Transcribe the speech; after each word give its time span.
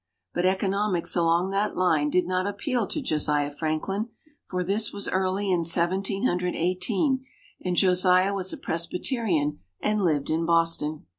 But 0.33 0.47
economics 0.47 1.15
along 1.15 1.51
that 1.51 1.77
line 1.77 2.09
did 2.09 2.25
not 2.25 2.47
appeal 2.47 2.87
to 2.87 3.03
Josiah 3.03 3.51
Franklin, 3.51 4.09
for 4.49 4.63
this 4.63 4.91
was 4.91 5.07
early 5.07 5.51
in 5.51 5.63
Seventeen 5.63 6.25
Hundred 6.25 6.55
Eighteen, 6.55 7.23
and 7.63 7.75
Josiah 7.75 8.33
was 8.33 8.51
a 8.51 8.57
Presbyterian 8.57 9.59
and 9.79 10.01
lived 10.03 10.31
in 10.31 10.43
Boston. 10.43 11.05